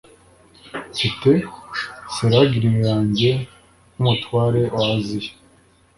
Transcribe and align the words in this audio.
Mfite 0.91 1.31
seraglio 2.15 2.71
yanjye 2.87 3.29
nkumutware 3.93 4.61
wa 4.75 4.85
Aziya 4.95 5.31